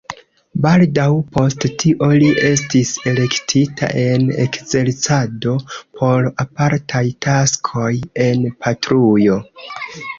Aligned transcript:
Baldaŭ 0.61 1.03
post 1.35 1.67
tio 1.83 2.07
li 2.23 2.31
estis 2.47 2.95
elektita 3.13 3.91
en 4.07 4.27
ekzercado 4.47 5.57
por 6.01 6.33
apartaj 6.47 7.07
taskoj 7.31 7.97
en 8.31 8.47
patrujo. 8.67 9.43